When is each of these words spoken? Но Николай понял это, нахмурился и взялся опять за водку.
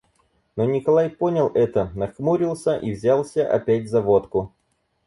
Но 0.55 0.65
Николай 0.65 1.11
понял 1.11 1.51
это, 1.53 1.91
нахмурился 1.93 2.75
и 2.75 2.91
взялся 2.91 3.47
опять 3.47 3.87
за 3.87 4.01
водку. 4.01 4.51